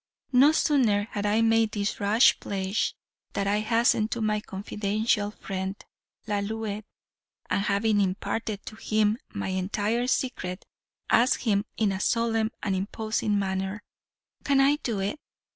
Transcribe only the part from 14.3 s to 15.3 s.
'Can I do it?'